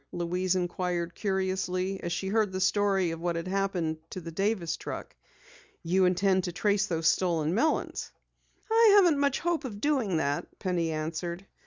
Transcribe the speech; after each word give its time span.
Louise 0.11 0.55
inquired 0.55 1.13
curiously, 1.13 2.01
as 2.01 2.11
she 2.11 2.29
heard 2.29 2.51
the 2.51 2.59
story 2.59 3.11
of 3.11 3.19
what 3.19 3.35
had 3.35 3.47
happened 3.47 3.97
to 4.09 4.19
the 4.19 4.31
Davis 4.31 4.75
truck. 4.75 5.15
"You 5.83 6.05
intend 6.05 6.45
to 6.45 6.51
trace 6.51 6.87
those 6.87 7.07
stolen 7.07 7.53
melons?" 7.53 8.11
"I 8.71 8.93
haven't 8.95 9.19
much 9.19 9.41
hope 9.41 9.63
of 9.63 9.79
doing 9.79 10.17
that," 10.17 10.57
Penny 10.57 10.89
answered. 10.91 11.45